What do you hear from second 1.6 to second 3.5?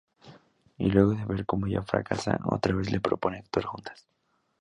ella fracasa, otra vez le propone